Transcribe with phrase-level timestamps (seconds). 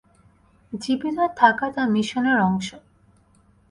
[0.73, 2.67] জীবিত থাকাটা মিশনের অংশ।